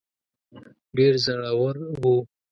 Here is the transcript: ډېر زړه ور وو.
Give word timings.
ډېر 0.97 1.13
زړه 1.25 1.51
ور 1.59 1.77
وو. 2.01 2.15